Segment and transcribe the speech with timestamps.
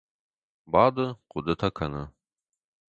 [0.71, 1.05] Бады.
[1.29, 2.03] Хъуыдытӕ кӕны.